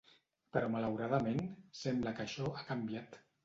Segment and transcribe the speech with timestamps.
[0.55, 1.43] Però malauradament,
[1.83, 3.25] sembla que això ha canviat.